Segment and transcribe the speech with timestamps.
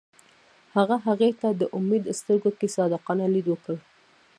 [0.75, 3.75] هغه هغې ته د امید سترګو کې صادقانه لید وکړ.